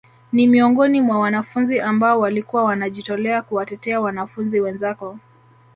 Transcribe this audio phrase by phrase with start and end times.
[0.31, 5.19] Ni miongoni mwa wanafunzi ambao walikuwa wanajitolea kuwatetea wanafunzi wenzako